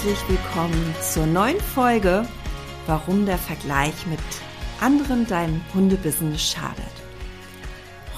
Herzlich 0.00 0.28
willkommen 0.28 0.94
zur 1.02 1.26
neuen 1.26 1.60
Folge, 1.60 2.24
warum 2.86 3.26
der 3.26 3.36
Vergleich 3.36 4.06
mit 4.06 4.20
anderen 4.80 5.26
deinem 5.26 5.60
Hundebusiness 5.74 6.40
schadet. 6.40 6.84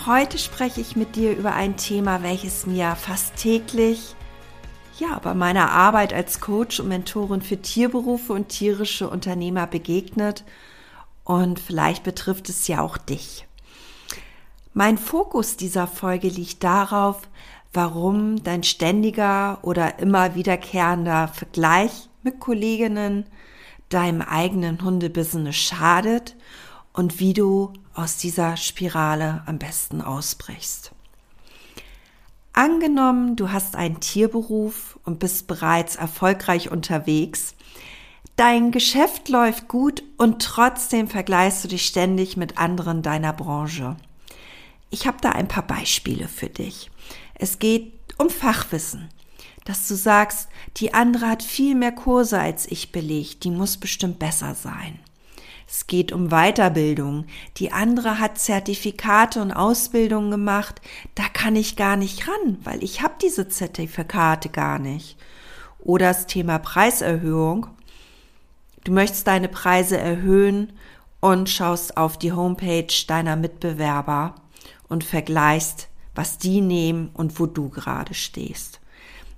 Heute 0.05 0.37
spreche 0.37 0.83
ich 0.83 0.95
mit 0.95 1.16
dir 1.16 1.35
über 1.35 1.55
ein 1.55 1.79
Thema, 1.79 2.23
welches 2.23 2.66
mir 2.66 2.97
fast 2.97 3.37
täglich 3.37 4.15
ja, 4.98 5.21
bei 5.21 5.33
meiner 5.33 5.73
Arbeit 5.73 6.12
als 6.12 6.41
Coach 6.41 6.80
und 6.80 6.88
Mentorin 6.88 7.41
für 7.41 7.62
Tierberufe 7.62 8.35
und 8.35 8.51
tierische 8.51 9.09
Unternehmer 9.09 9.66
begegnet 9.66 10.45
und 11.24 11.59
vielleicht 11.59 12.05
betrifft 12.05 12.51
es 12.51 12.69
ja 12.69 12.83
auch 12.83 12.99
dich. 12.99 13.47
Mein 14.74 14.99
Fokus 14.99 15.57
dieser 15.57 15.87
Folge 15.87 16.29
liegt 16.29 16.63
darauf, 16.63 17.23
warum 17.73 18.43
dein 18.43 18.63
ständiger 18.63 19.59
oder 19.63 19.99
immer 19.99 20.35
wiederkehrender 20.35 21.29
Vergleich 21.29 22.09
mit 22.23 22.40
Kolleginnen 22.40 23.26
deinem 23.88 24.23
eigenen 24.23 24.82
Hundebusiness 24.82 25.57
schadet 25.57 26.37
und 26.93 27.21
wie 27.21 27.32
du 27.32 27.73
aus 27.95 28.16
dieser 28.16 28.57
Spirale 28.57 29.43
am 29.46 29.59
besten 29.59 30.01
ausbrichst. 30.01 30.93
Angenommen, 32.52 33.37
du 33.37 33.52
hast 33.52 33.76
einen 33.76 34.01
Tierberuf 34.01 34.98
und 35.04 35.18
bist 35.18 35.46
bereits 35.46 35.96
erfolgreich 35.96 36.71
unterwegs. 36.71 37.54
Dein 38.37 38.71
Geschäft 38.73 39.29
läuft 39.29 39.68
gut 39.68 40.02
und 40.16 40.43
trotzdem 40.43 41.09
vergleichst 41.09 41.63
du 41.65 41.68
dich 41.68 41.87
ständig 41.87 42.37
mit 42.37 42.59
anderen 42.59 43.02
deiner 43.02 43.32
Branche. 43.32 43.96
Ich 44.91 45.07
habe 45.07 45.18
da 45.21 45.30
ein 45.30 45.46
paar 45.46 45.66
Beispiele 45.66 46.26
für 46.26 46.48
dich. 46.48 46.91
Es 47.43 47.59
geht 47.59 47.95
um 48.19 48.29
Fachwissen, 48.29 49.09
dass 49.65 49.88
du 49.88 49.95
sagst, 49.95 50.51
die 50.77 50.93
andere 50.93 51.27
hat 51.27 51.43
viel 51.43 51.74
mehr 51.74 51.91
Kurse 51.91 52.38
als 52.38 52.71
ich 52.71 52.93
belegt, 52.93 53.45
die 53.45 53.51
muss 53.51 53.79
bestimmt 53.79 54.19
besser 54.19 54.55
sein. 54.55 54.99
Es 55.66 55.87
geht 55.87 56.13
um 56.13 56.29
Weiterbildung. 56.29 57.24
Die 57.57 57.73
andere 57.73 58.19
hat 58.19 58.38
Zertifikate 58.38 59.41
und 59.41 59.52
Ausbildungen 59.52 60.30
gemacht. 60.30 60.82
Da 61.15 61.29
kann 61.32 61.57
ich 61.57 61.77
gar 61.77 61.97
nicht 61.97 62.29
ran, 62.29 62.59
weil 62.63 62.82
ich 62.82 63.01
habe 63.01 63.15
diese 63.23 63.49
Zertifikate 63.49 64.50
gar 64.50 64.78
nicht. 64.78 65.16
Oder 65.78 66.09
das 66.09 66.27
Thema 66.27 66.59
Preiserhöhung. 66.59 67.69
Du 68.84 68.93
möchtest 68.93 69.28
deine 69.28 69.49
Preise 69.49 69.97
erhöhen 69.97 70.75
und 71.21 71.49
schaust 71.49 71.97
auf 71.97 72.19
die 72.19 72.32
Homepage 72.32 72.93
deiner 73.06 73.37
Mitbewerber 73.37 74.34
und 74.88 75.04
vergleichst, 75.04 75.90
was 76.15 76.39
die 76.39 76.61
nehmen 76.61 77.11
und 77.15 77.39
wo 77.39 77.47
du 77.47 77.69
gerade 77.69 78.15
stehst. 78.15 78.81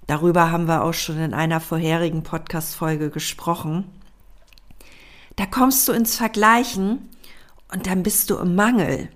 Darüber 0.07 0.51
haben 0.51 0.67
wir 0.67 0.83
auch 0.83 0.95
schon 0.95 1.19
in 1.19 1.35
einer 1.35 1.61
vorherigen 1.61 2.23
Podcast-Folge 2.23 3.11
gesprochen. 3.11 3.85
Da 5.37 5.47
kommst 5.47 5.89
du 5.89 5.93
ins 5.93 6.17
Vergleichen 6.17 7.09
und 7.73 7.87
dann 7.87 8.03
bist 8.03 8.31
du 8.31 8.37
im 8.37 8.55
Mangel. 8.55 9.09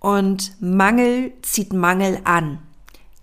Und 0.00 0.60
Mangel 0.60 1.32
zieht 1.42 1.72
Mangel 1.72 2.20
an. 2.24 2.58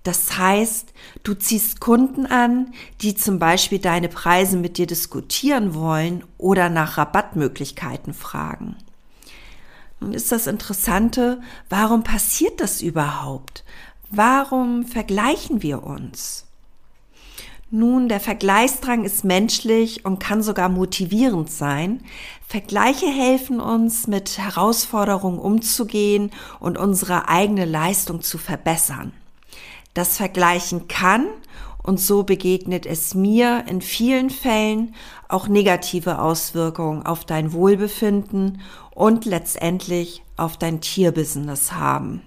Das 0.03 0.38
heißt, 0.38 0.94
du 1.23 1.33
ziehst 1.33 1.79
Kunden 1.79 2.25
an, 2.25 2.73
die 3.01 3.16
zum 3.16 3.39
Beispiel 3.39 3.79
deine 3.79 4.09
Preise 4.09 4.57
mit 4.57 4.78
dir 4.78 4.85
diskutieren 4.85 5.73
wollen 5.73 6.25
oder 6.38 6.69
nach 6.69 6.97
Rabattmöglichkeiten 6.97 8.13
fragen. 8.13 8.75
Nun 10.03 10.13
ist 10.13 10.33
das 10.33 10.47
Interessante, 10.47 11.39
warum 11.69 12.03
passiert 12.03 12.59
das 12.59 12.81
überhaupt? 12.81 13.63
Warum 14.09 14.85
vergleichen 14.85 15.63
wir 15.63 15.83
uns? 15.83 16.45
Nun, 17.71 18.09
der 18.09 18.19
Vergleichsdrang 18.19 19.05
ist 19.05 19.23
menschlich 19.23 20.03
und 20.03 20.19
kann 20.19 20.43
sogar 20.43 20.67
motivierend 20.67 21.49
sein. 21.49 22.03
Vergleiche 22.45 23.05
helfen 23.05 23.61
uns, 23.61 24.07
mit 24.07 24.37
Herausforderungen 24.37 25.39
umzugehen 25.39 26.31
und 26.59 26.77
unsere 26.77 27.29
eigene 27.29 27.63
Leistung 27.63 28.21
zu 28.21 28.37
verbessern. 28.37 29.13
Das 29.93 30.17
Vergleichen 30.17 30.89
kann, 30.89 31.27
und 31.83 31.99
so 31.99 32.23
begegnet 32.23 32.85
es 32.85 33.13
mir 33.13 33.66
in 33.67 33.81
vielen 33.81 34.29
Fällen, 34.29 34.95
auch 35.27 35.47
negative 35.47 36.19
Auswirkungen 36.19 37.05
auf 37.05 37.25
dein 37.25 37.51
Wohlbefinden 37.51 38.61
und 38.91 39.25
letztendlich 39.25 40.23
auf 40.38 40.57
dein 40.57 40.81
Tierbusiness 40.81 41.73
haben. 41.73 42.21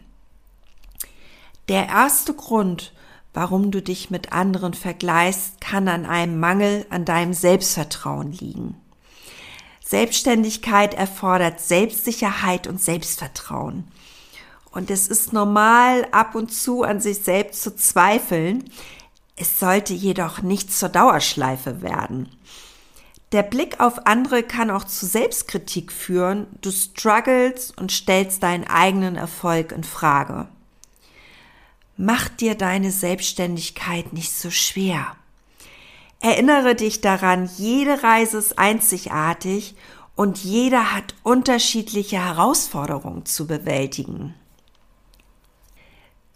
Der 1.69 1.89
erste 1.89 2.35
Grund, 2.35 2.93
warum 3.33 3.71
du 3.71 3.83
dich 3.83 4.11
mit 4.11 4.33
anderen 4.33 4.75
vergleichst, 4.75 5.61
kann 5.61 5.89
an 5.89 6.07
einem 6.07 6.39
Mangel 6.39 6.87
an 6.91 7.05
deinem 7.05 7.33
Selbstvertrauen 7.33 8.33
liegen. 8.33 8.77
Selbstständigkeit 9.85 10.95
erfordert 10.95 11.61
Selbstsicherheit 11.61 12.67
und 12.67 12.81
Selbstvertrauen. 12.81 13.85
Und 14.71 14.91
es 14.91 15.09
ist 15.09 15.33
normal, 15.33 16.07
ab 16.11 16.35
und 16.35 16.53
zu 16.53 16.83
an 16.83 17.01
sich 17.01 17.21
selbst 17.21 17.63
zu 17.63 17.75
zweifeln. 17.75 18.65
Es 19.37 19.61
sollte 19.61 19.93
jedoch 19.93 20.41
nicht 20.41 20.73
zur 20.73 20.89
Dauerschleife 20.89 21.83
werden. 21.83 22.29
Der 23.33 23.43
Blick 23.43 23.81
auf 23.81 24.07
andere 24.07 24.43
kann 24.43 24.71
auch 24.71 24.85
zu 24.85 25.05
Selbstkritik 25.05 25.93
führen. 25.93 26.47
Du 26.63 26.71
struggles 26.71 27.71
und 27.73 27.93
stellst 27.93 28.43
deinen 28.43 28.65
eigenen 28.65 29.17
Erfolg 29.17 29.73
in 29.73 29.85
Frage. 29.85 30.49
Mach 31.99 32.29
dir 32.29 32.55
deine 32.55 32.91
Selbstständigkeit 32.91 34.13
nicht 34.13 34.33
so 34.33 34.51
schwer. 34.51 35.17
Erinnere 36.21 36.75
dich 36.75 37.01
daran, 37.01 37.51
jede 37.57 38.03
Reise 38.03 38.39
ist 38.39 38.59
einzigartig 38.59 39.75
und 40.15 40.39
jeder 40.39 40.95
hat 40.95 41.15
unterschiedliche 41.23 42.25
Herausforderungen 42.25 43.27
zu 43.27 43.47
bewältigen. 43.47 44.35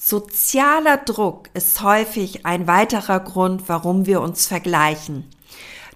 Sozialer 0.02 0.96
Druck 0.96 1.50
ist 1.52 1.82
häufig 1.82 2.46
ein 2.46 2.66
weiterer 2.66 3.20
Grund, 3.20 3.68
warum 3.68 4.06
wir 4.06 4.22
uns 4.22 4.46
vergleichen. 4.46 5.28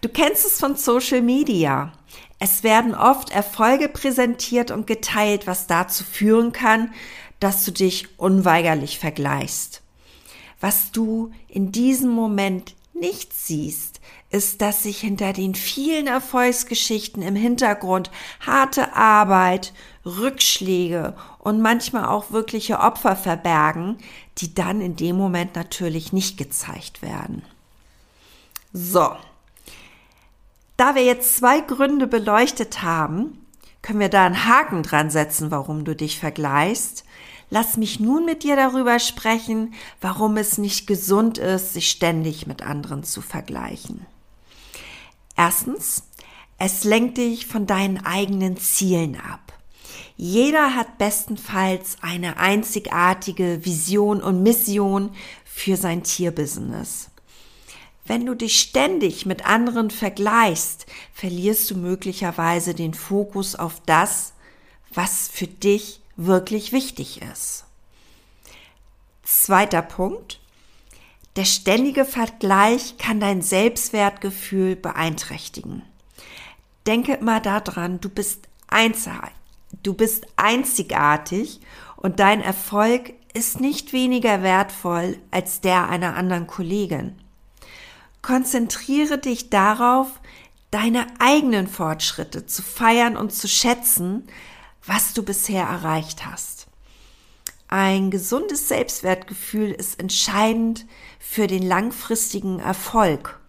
Du 0.03 0.11
kennst 0.11 0.45
es 0.45 0.61
von 0.61 0.77
Social 0.77 1.23
Media. 1.23 1.91
Es 2.39 2.63
werden 2.63 2.95
oft 2.95 3.31
Erfolge 3.31 3.89
präsentiert 3.89 4.71
und 4.71 4.87
geteilt, 4.87 5.47
was 5.47 5.69
dazu 5.69 6.05
führen 6.05 6.53
kann, 6.53 6.93
dass 7.41 7.65
du 7.65 7.71
dich 7.71 8.19
unweigerlich 8.19 8.99
vergleichst. 8.99 9.81
Was 10.61 10.93
du 10.93 11.33
in 11.49 11.73
diesem 11.73 12.11
Moment 12.11 12.75
nicht 12.93 13.33
siehst, 13.33 14.03
ist, 14.35 14.61
dass 14.61 14.83
sich 14.83 14.99
hinter 14.99 15.33
den 15.33 15.55
vielen 15.55 16.09
Erfolgsgeschichten 16.09 17.23
im 17.23 17.37
Hintergrund 17.37 18.11
harte 18.45 18.95
Arbeit, 18.95 19.73
Rückschläge 20.05 21.15
und 21.39 21.63
manchmal 21.63 22.07
auch 22.07 22.33
wirkliche 22.33 22.81
Opfer 22.81 23.15
verbergen, 23.15 23.97
die 24.39 24.53
dann 24.53 24.81
in 24.81 24.97
dem 24.97 25.17
Moment 25.17 25.55
natürlich 25.55 26.13
nicht 26.13 26.37
gezeigt 26.37 27.01
werden. 27.01 27.43
So. 28.73 29.13
Da 30.77 30.97
wir 30.97 31.05
jetzt 31.05 31.37
zwei 31.37 31.61
Gründe 31.61 32.09
beleuchtet 32.09 32.83
haben, 32.83 33.47
können 33.83 34.01
wir 34.01 34.09
da 34.09 34.27
einen 34.27 34.47
Haken 34.47 34.83
dran 34.83 35.11
setzen, 35.11 35.53
warum 35.53 35.85
du 35.85 35.95
dich 35.95 36.19
vergleichst. 36.19 37.05
Lass 37.51 37.77
mich 37.77 38.01
nun 38.01 38.25
mit 38.25 38.43
dir 38.43 38.57
darüber 38.57 38.99
sprechen, 38.99 39.75
warum 40.01 40.37
es 40.37 40.59
nicht 40.59 40.89
gesund 40.89 41.39
ist, 41.39 41.75
sich 41.75 41.89
ständig 41.89 42.49
mit 42.49 42.67
anderen 42.67 43.05
zu 43.05 43.21
vergleichen. 43.21 44.07
Erstens, 45.37 46.05
es 46.59 46.85
lenkt 46.85 47.19
dich 47.19 47.47
von 47.47 47.67
deinen 47.67 48.05
eigenen 48.05 48.57
Zielen 48.57 49.17
ab. 49.17 49.53
Jeder 50.17 50.77
hat 50.77 50.99
bestenfalls 50.99 51.97
eine 52.01 52.37
einzigartige 52.37 53.65
Vision 53.65 54.23
und 54.23 54.43
Mission 54.43 55.11
für 55.45 55.77
sein 55.77 56.05
Tierbusiness. 56.05 57.11
Wenn 58.07 58.27
du 58.27 58.35
dich 58.35 58.61
ständig 58.61 59.27
mit 59.27 59.47
anderen 59.47 59.91
vergleichst, 59.91 60.87
verlierst 61.13 61.71
du 61.71 61.77
möglicherweise 61.77 62.75
den 62.75 62.95
Fokus 62.95 63.57
auf 63.57 63.81
das, 63.87 64.35
was 64.93 65.29
für 65.29 65.47
dich 65.47 66.01
wirklich 66.17 66.71
wichtig 66.73 67.23
ist. 67.23 67.65
Zweiter 69.25 69.83
Punkt. 69.83 70.39
Der 71.37 71.45
ständige 71.45 72.05
Vergleich 72.05 72.97
kann 72.97 73.19
dein 73.19 73.43
Selbstwertgefühl 73.43 74.77
beeinträchtigen. 74.77 75.83
Denke 76.87 77.15
immer 77.15 77.41
daran, 77.41 78.01
du 78.01 78.09
bist 78.09 78.47
einzigartig, 78.69 79.35
du 79.83 79.95
bist 79.95 80.27
einzigartig 80.37 81.61
und 81.97 82.21
dein 82.21 82.41
Erfolg 82.41 83.15
ist 83.33 83.61
nicht 83.61 83.93
weniger 83.93 84.43
wertvoll 84.43 85.19
als 85.33 85.61
der 85.61 85.89
einer 85.89 86.15
anderen 86.17 86.47
Kollegin. 86.47 87.19
Konzentriere 88.23 89.19
dich 89.19 89.51
darauf, 89.51 90.07
deine 90.71 91.07
eigenen 91.19 91.67
Fortschritte 91.67 92.47
zu 92.47 92.63
feiern 92.63 93.17
und 93.17 93.33
zu 93.33 93.49
schätzen, 93.49 94.29
was 94.87 95.15
du 95.15 95.25
bisher 95.25 95.65
erreicht 95.65 96.25
hast. 96.25 96.54
Ein 97.77 98.13
gesundes 98.13 98.69
Selbstwertgefühl 98.69 99.73
ist 99.73 99.99
entscheidend 99.99 100.87
für 101.19 101.49
den 101.49 101.65
langfristigen 101.65 102.61
Erfolg. 102.61 103.41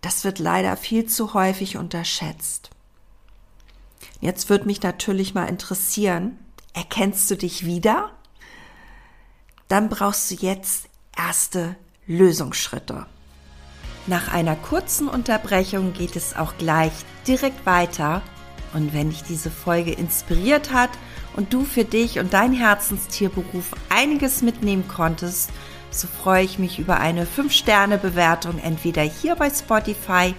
Das 0.00 0.24
wird 0.24 0.40
leider 0.40 0.76
viel 0.76 1.06
zu 1.06 1.32
häufig 1.32 1.76
unterschätzt. 1.76 2.70
Jetzt 4.20 4.50
würde 4.50 4.64
mich 4.64 4.82
natürlich 4.82 5.32
mal 5.34 5.44
interessieren, 5.44 6.36
erkennst 6.72 7.30
du 7.30 7.36
dich 7.36 7.64
wieder? 7.64 8.10
Dann 9.68 9.90
brauchst 9.90 10.28
du 10.32 10.34
jetzt 10.34 10.88
erste 11.16 11.76
Lösungsschritte. 12.08 13.06
Nach 14.08 14.26
einer 14.26 14.56
kurzen 14.56 15.06
Unterbrechung 15.06 15.92
geht 15.92 16.16
es 16.16 16.34
auch 16.34 16.58
gleich 16.58 16.94
direkt 17.28 17.64
weiter. 17.64 18.22
Und 18.74 18.92
wenn 18.92 19.10
dich 19.10 19.22
diese 19.22 19.52
Folge 19.52 19.92
inspiriert 19.92 20.72
hat 20.72 20.90
und 21.36 21.52
du 21.52 21.64
für 21.64 21.84
dich 21.84 22.18
und 22.18 22.32
dein 22.32 22.52
Herzenstierberuf 22.52 23.72
einiges 23.88 24.42
mitnehmen 24.42 24.88
konntest, 24.88 25.50
so 25.90 26.08
freue 26.08 26.44
ich 26.44 26.58
mich 26.58 26.78
über 26.78 26.98
eine 26.98 27.26
5-Sterne-Bewertung 27.26 28.58
entweder 28.58 29.02
hier 29.02 29.36
bei 29.36 29.48
Spotify 29.50 30.34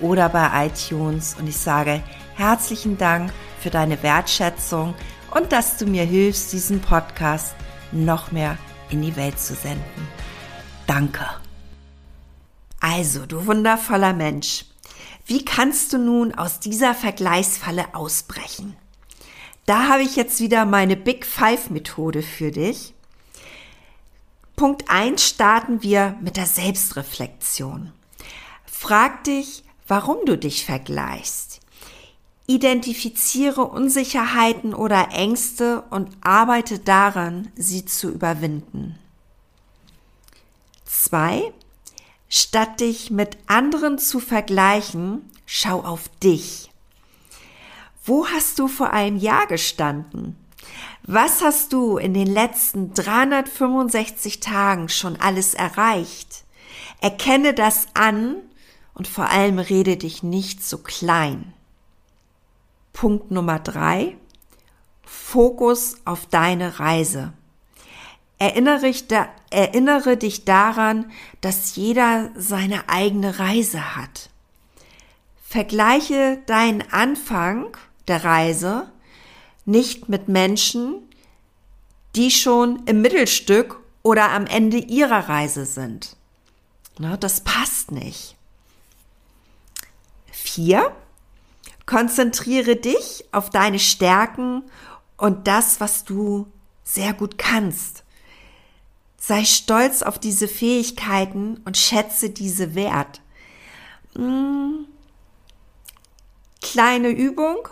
oder 0.00 0.28
bei 0.28 0.66
iTunes. 0.66 1.34
Und 1.38 1.48
ich 1.48 1.56
sage 1.56 2.02
herzlichen 2.34 2.98
Dank 2.98 3.32
für 3.60 3.70
deine 3.70 4.02
Wertschätzung 4.02 4.94
und 5.30 5.52
dass 5.52 5.76
du 5.76 5.86
mir 5.86 6.04
hilfst, 6.04 6.52
diesen 6.52 6.80
Podcast 6.80 7.54
noch 7.90 8.32
mehr 8.32 8.56
in 8.90 9.02
die 9.02 9.16
Welt 9.16 9.38
zu 9.38 9.54
senden. 9.54 10.08
Danke. 10.86 11.24
Also, 12.80 13.26
du 13.26 13.46
wundervoller 13.46 14.12
Mensch, 14.12 14.64
wie 15.24 15.44
kannst 15.44 15.92
du 15.92 15.98
nun 15.98 16.34
aus 16.34 16.58
dieser 16.58 16.94
Vergleichsfalle 16.94 17.94
ausbrechen? 17.94 18.76
Da 19.66 19.88
habe 19.88 20.02
ich 20.02 20.16
jetzt 20.16 20.40
wieder 20.40 20.64
meine 20.64 20.96
Big 20.96 21.24
Five 21.24 21.70
Methode 21.70 22.22
für 22.22 22.50
dich. 22.50 22.94
Punkt 24.56 24.90
1 24.90 25.22
starten 25.22 25.82
wir 25.82 26.16
mit 26.20 26.36
der 26.36 26.46
Selbstreflexion. 26.46 27.92
Frag 28.64 29.24
dich, 29.24 29.62
warum 29.86 30.18
du 30.26 30.36
dich 30.36 30.64
vergleichst. 30.64 31.60
Identifiziere 32.46 33.64
Unsicherheiten 33.64 34.74
oder 34.74 35.10
Ängste 35.12 35.82
und 35.90 36.10
arbeite 36.22 36.80
daran, 36.80 37.52
sie 37.54 37.84
zu 37.84 38.10
überwinden. 38.10 38.98
2. 40.86 41.52
Statt 42.28 42.80
dich 42.80 43.10
mit 43.12 43.38
anderen 43.46 43.98
zu 43.98 44.18
vergleichen, 44.18 45.30
schau 45.46 45.82
auf 45.82 46.08
dich. 46.22 46.71
Wo 48.04 48.26
hast 48.26 48.58
du 48.58 48.66
vor 48.66 48.90
einem 48.90 49.16
Jahr 49.16 49.46
gestanden? 49.46 50.36
Was 51.04 51.40
hast 51.40 51.72
du 51.72 51.98
in 51.98 52.14
den 52.14 52.26
letzten 52.26 52.94
365 52.94 54.40
Tagen 54.40 54.88
schon 54.88 55.20
alles 55.20 55.54
erreicht? 55.54 56.44
Erkenne 57.00 57.54
das 57.54 57.86
an 57.94 58.36
und 58.94 59.06
vor 59.06 59.28
allem 59.28 59.58
rede 59.58 59.96
dich 59.96 60.22
nicht 60.22 60.64
so 60.64 60.78
klein. 60.78 61.52
Punkt 62.92 63.30
Nummer 63.30 63.60
drei. 63.60 64.16
Fokus 65.04 65.96
auf 66.04 66.26
deine 66.26 66.80
Reise. 66.80 67.32
Erinnere, 68.38 70.16
dich 70.16 70.44
daran, 70.44 71.12
dass 71.40 71.76
jeder 71.76 72.30
seine 72.34 72.88
eigene 72.88 73.38
Reise 73.38 73.96
hat. 73.96 74.30
Vergleiche 75.44 76.42
deinen 76.46 76.82
Anfang 76.92 77.76
der 78.08 78.24
Reise 78.24 78.90
nicht 79.64 80.08
mit 80.08 80.28
Menschen, 80.28 81.08
die 82.16 82.30
schon 82.30 82.82
im 82.86 83.00
Mittelstück 83.00 83.80
oder 84.02 84.30
am 84.30 84.46
Ende 84.46 84.78
ihrer 84.78 85.28
Reise 85.28 85.64
sind. 85.64 86.16
Na, 86.98 87.16
das 87.16 87.40
passt 87.40 87.90
nicht. 87.90 88.36
Vier, 90.30 90.94
konzentriere 91.86 92.76
dich 92.76 93.24
auf 93.32 93.50
deine 93.50 93.78
Stärken 93.78 94.64
und 95.16 95.46
das, 95.46 95.80
was 95.80 96.04
du 96.04 96.48
sehr 96.84 97.14
gut 97.14 97.38
kannst. 97.38 98.04
Sei 99.16 99.44
stolz 99.44 100.02
auf 100.02 100.18
diese 100.18 100.48
Fähigkeiten 100.48 101.60
und 101.64 101.76
schätze 101.76 102.30
diese 102.30 102.74
wert. 102.74 103.20
Hm. 104.16 104.86
Kleine 106.60 107.10
Übung. 107.10 107.68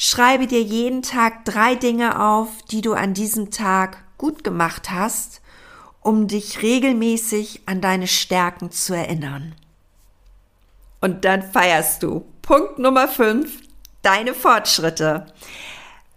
Schreibe 0.00 0.46
dir 0.46 0.62
jeden 0.62 1.02
Tag 1.02 1.44
drei 1.44 1.74
Dinge 1.74 2.24
auf, 2.24 2.48
die 2.70 2.82
du 2.82 2.92
an 2.92 3.14
diesem 3.14 3.50
Tag 3.50 3.98
gut 4.16 4.44
gemacht 4.44 4.90
hast, 4.92 5.40
um 6.00 6.28
dich 6.28 6.62
regelmäßig 6.62 7.62
an 7.66 7.80
deine 7.80 8.06
Stärken 8.06 8.70
zu 8.70 8.94
erinnern. 8.94 9.56
Und 11.00 11.24
dann 11.24 11.42
feierst 11.42 12.04
du. 12.04 12.24
Punkt 12.42 12.78
Nummer 12.78 13.08
5. 13.08 13.60
Deine 14.02 14.34
Fortschritte. 14.34 15.26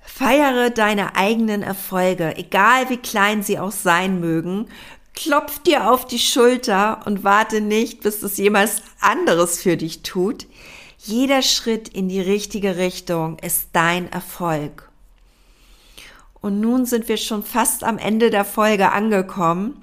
Feiere 0.04 0.70
deine 0.70 1.16
eigenen 1.16 1.64
Erfolge, 1.64 2.38
egal 2.38 2.88
wie 2.92 2.98
klein 2.98 3.42
sie 3.42 3.58
auch 3.58 3.72
sein 3.72 4.20
mögen. 4.20 4.68
Klopf 5.16 5.58
dir 5.58 5.90
auf 5.90 6.06
die 6.06 6.20
Schulter 6.20 7.02
und 7.06 7.24
warte 7.24 7.62
nicht, 7.62 8.02
bis 8.02 8.22
es 8.22 8.38
jemals 8.38 8.84
anderes 9.00 9.60
für 9.60 9.76
dich 9.76 10.04
tut. 10.04 10.46
Jeder 11.04 11.42
Schritt 11.42 11.88
in 11.90 12.10
die 12.10 12.22
richtige 12.22 12.78
Richtung 12.78 13.40
ist 13.40 13.70
dein 13.74 14.12
Erfolg. 14.12 14.92
Und 16.42 16.60
nun 16.60 16.86
sind 16.86 17.08
wir 17.08 17.18
schon 17.18 17.44
fast 17.44 17.84
am 17.84 17.98
Ende 17.98 18.30
der 18.30 18.46
Folge 18.46 18.92
angekommen. 18.92 19.82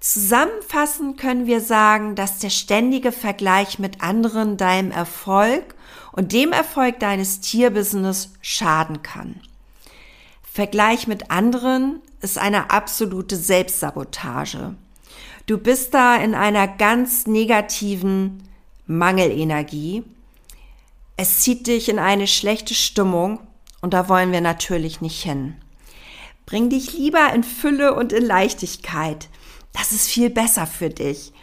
Zusammenfassend 0.00 1.18
können 1.18 1.46
wir 1.46 1.62
sagen, 1.62 2.14
dass 2.14 2.40
der 2.40 2.50
ständige 2.50 3.10
Vergleich 3.10 3.78
mit 3.78 4.02
anderen 4.02 4.58
deinem 4.58 4.90
Erfolg 4.90 5.74
und 6.12 6.32
dem 6.32 6.52
Erfolg 6.52 7.00
deines 7.00 7.40
Tierbusiness 7.40 8.34
schaden 8.42 9.02
kann. 9.02 9.40
Vergleich 10.42 11.06
mit 11.06 11.30
anderen 11.30 12.00
ist 12.20 12.36
eine 12.36 12.70
absolute 12.70 13.36
Selbstsabotage. 13.36 14.74
Du 15.46 15.56
bist 15.56 15.94
da 15.94 16.16
in 16.16 16.34
einer 16.34 16.68
ganz 16.68 17.26
negativen 17.26 18.42
Mangelenergie. 18.86 20.04
Es 21.22 21.40
zieht 21.40 21.66
dich 21.66 21.90
in 21.90 21.98
eine 21.98 22.26
schlechte 22.26 22.72
Stimmung 22.72 23.40
und 23.82 23.92
da 23.92 24.08
wollen 24.08 24.32
wir 24.32 24.40
natürlich 24.40 25.02
nicht 25.02 25.22
hin. 25.22 25.54
Bring 26.46 26.70
dich 26.70 26.94
lieber 26.94 27.34
in 27.34 27.44
Fülle 27.44 27.94
und 27.94 28.14
in 28.14 28.24
Leichtigkeit. 28.24 29.28
Das 29.74 29.92
ist 29.92 30.08
viel 30.08 30.30
besser 30.30 30.66
für 30.66 30.88
dich. 30.88 31.34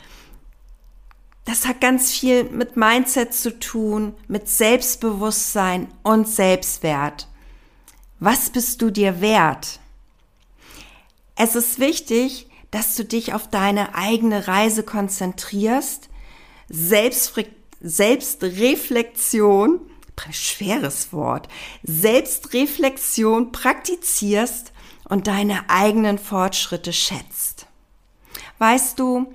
Das 1.45 1.67
hat 1.67 1.79
ganz 1.79 2.11
viel 2.11 2.45
mit 2.45 2.75
Mindset 2.75 3.35
zu 3.35 3.59
tun, 3.59 4.15
mit 4.27 4.49
Selbstbewusstsein 4.49 5.89
und 6.01 6.27
Selbstwert. 6.27 7.27
Was 8.19 8.49
bist 8.49 8.81
du 8.81 8.89
dir 8.89 9.21
wert? 9.21 9.79
Es 11.35 11.55
ist 11.55 11.77
wichtig, 11.77 12.47
dass 12.71 12.95
du 12.95 13.05
dich 13.05 13.35
auf 13.35 13.47
deine 13.47 13.93
eigene 13.93 14.47
Reise 14.47 14.81
konzentrierst, 14.81 16.09
Selbstfre 16.67 17.45
Selbstreflexion, 17.81 19.79
schweres 20.31 21.13
Wort, 21.13 21.47
Selbstreflexion 21.83 23.51
praktizierst 23.51 24.73
und 25.07 25.27
deine 25.27 25.69
eigenen 25.69 26.17
Fortschritte 26.17 26.91
schätzt. 26.93 27.67
Weißt 28.57 28.99
du, 28.99 29.33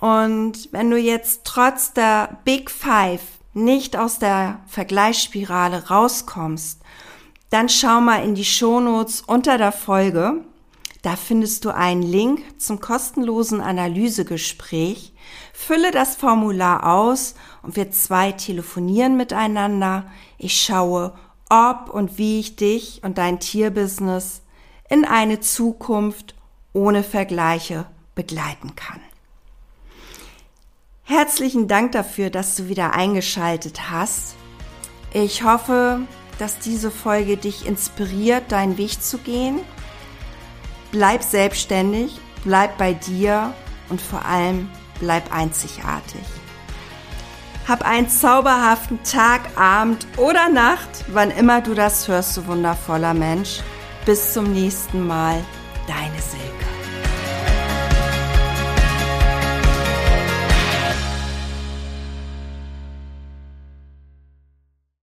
und 0.00 0.68
wenn 0.72 0.90
du 0.90 0.96
jetzt 0.96 1.42
trotz 1.44 1.92
der 1.92 2.38
Big 2.44 2.70
Five 2.70 3.22
nicht 3.52 3.96
aus 3.96 4.18
der 4.18 4.60
Vergleichsspirale 4.68 5.88
rauskommst, 5.88 6.80
dann 7.50 7.68
schau 7.68 8.00
mal 8.00 8.22
in 8.22 8.34
die 8.34 8.44
Shownotes 8.44 9.22
unter 9.22 9.58
der 9.58 9.72
Folge. 9.72 10.44
Da 11.02 11.14
findest 11.14 11.64
du 11.64 11.74
einen 11.74 12.02
Link 12.02 12.42
zum 12.60 12.80
kostenlosen 12.80 13.60
Analysegespräch. 13.60 15.12
Fülle 15.52 15.90
das 15.90 16.16
Formular 16.16 16.86
aus 16.86 17.34
und 17.62 17.76
wir 17.76 17.90
zwei 17.92 18.32
telefonieren 18.32 19.16
miteinander. 19.16 20.10
Ich 20.38 20.60
schaue, 20.60 21.14
ob 21.48 21.90
und 21.90 22.18
wie 22.18 22.40
ich 22.40 22.56
dich 22.56 23.02
und 23.04 23.18
dein 23.18 23.38
Tierbusiness 23.38 24.42
in 24.88 25.04
eine 25.04 25.40
Zukunft 25.40 26.34
ohne 26.72 27.02
Vergleiche 27.02 27.86
begleiten 28.14 28.74
kann. 28.74 29.00
Herzlichen 31.04 31.68
Dank 31.68 31.92
dafür, 31.92 32.28
dass 32.28 32.56
du 32.56 32.68
wieder 32.68 32.92
eingeschaltet 32.92 33.90
hast. 33.90 34.34
Ich 35.14 35.42
hoffe, 35.42 36.00
dass 36.38 36.58
diese 36.58 36.90
Folge 36.90 37.36
dich 37.36 37.66
inspiriert, 37.66 38.52
deinen 38.52 38.76
Weg 38.76 39.02
zu 39.02 39.18
gehen. 39.18 39.60
Bleib 40.90 41.22
selbstständig, 41.22 42.20
bleib 42.44 42.78
bei 42.78 42.94
dir 42.94 43.52
und 43.88 44.00
vor 44.00 44.24
allem 44.24 44.70
bleib 45.00 45.32
einzigartig. 45.32 46.22
Hab 47.66 47.82
einen 47.82 48.08
zauberhaften 48.08 49.02
Tag, 49.02 49.42
Abend 49.56 50.06
oder 50.16 50.48
Nacht, 50.48 51.04
wann 51.08 51.30
immer 51.30 51.60
du 51.60 51.74
das 51.74 52.08
hörst, 52.08 52.36
du 52.38 52.46
wundervoller 52.46 53.12
Mensch. 53.12 53.60
Bis 54.06 54.32
zum 54.32 54.52
nächsten 54.54 55.06
Mal, 55.06 55.44
deine 55.86 56.22
Silke. 56.22 56.77